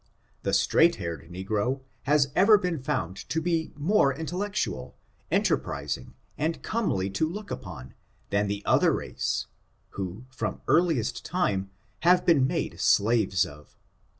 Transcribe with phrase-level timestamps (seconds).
[0.41, 4.95] The straight hair ed negro has ever been found to be more intellectual,
[5.29, 7.93] enterprizing and comely to look upon
[8.31, 9.45] than the otiier race,
[9.89, 11.69] who, from earliest time,
[12.01, 13.77] hsTe been made slaves of.